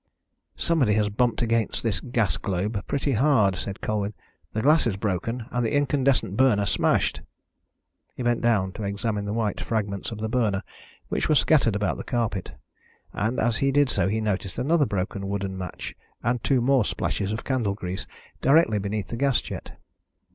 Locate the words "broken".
4.97-5.45, 14.87-15.27